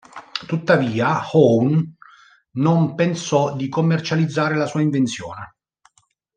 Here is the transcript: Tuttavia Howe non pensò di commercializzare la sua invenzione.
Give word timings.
Tuttavia 0.47 1.21
Howe 1.31 1.93
non 2.53 2.95
pensò 2.95 3.55
di 3.55 3.69
commercializzare 3.69 4.55
la 4.55 4.65
sua 4.65 4.81
invenzione. 4.81 5.57